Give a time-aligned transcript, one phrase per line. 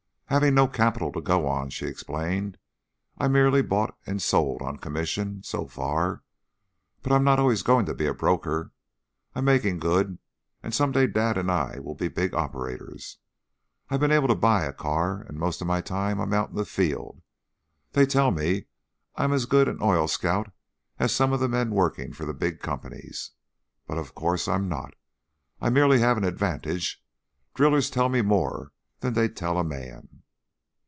[0.33, 2.57] "Having no capital to go on," she explained,
[3.17, 6.23] "I've merely bought and sold on commission so far,
[7.01, 8.71] but I'm not always going to be a broker.
[9.35, 10.19] I'm making good,
[10.63, 13.17] and some day dad and I will be big operators.
[13.89, 16.55] I've been able to buy a car, and most of my time I'm out in
[16.55, 17.21] the field.
[17.91, 18.67] They tell me
[19.17, 20.49] I'm as good an oil scout
[20.97, 23.31] as some of the' men working for the big companies;
[23.85, 24.93] but, of course, I'm not.
[25.59, 27.03] I merely have an advantage;
[27.53, 28.71] drillers tell me more
[29.01, 30.07] than they'd tell a man."